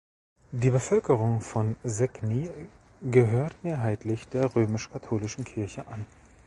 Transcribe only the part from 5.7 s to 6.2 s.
an.